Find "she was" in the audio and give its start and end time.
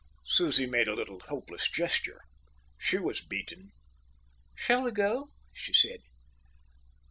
2.75-3.21